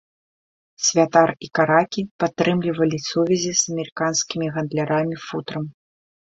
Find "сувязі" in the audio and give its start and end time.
3.09-3.51